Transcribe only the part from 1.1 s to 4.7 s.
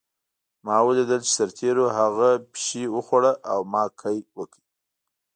چې سرتېرو هغه پیشو وخوړه او ما قی وکړ